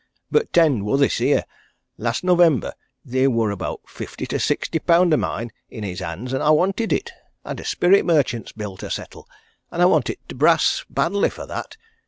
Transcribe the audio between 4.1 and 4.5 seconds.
to